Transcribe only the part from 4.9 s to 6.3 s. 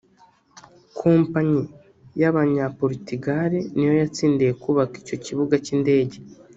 icyo kibuga cy’indege